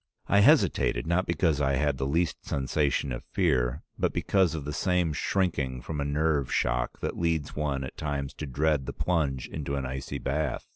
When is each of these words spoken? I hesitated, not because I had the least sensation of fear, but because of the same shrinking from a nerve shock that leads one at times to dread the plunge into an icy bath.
I 0.25 0.39
hesitated, 0.39 1.05
not 1.05 1.27
because 1.27 1.61
I 1.61 1.73
had 1.75 1.99
the 1.99 2.07
least 2.07 2.43
sensation 2.43 3.11
of 3.11 3.23
fear, 3.23 3.83
but 3.99 4.11
because 4.13 4.55
of 4.55 4.65
the 4.65 4.73
same 4.73 5.13
shrinking 5.13 5.79
from 5.81 6.01
a 6.01 6.03
nerve 6.03 6.51
shock 6.51 6.99
that 7.01 7.19
leads 7.19 7.55
one 7.55 7.83
at 7.83 7.97
times 7.97 8.33
to 8.39 8.47
dread 8.47 8.87
the 8.87 8.93
plunge 8.93 9.47
into 9.47 9.75
an 9.75 9.85
icy 9.85 10.17
bath. 10.17 10.65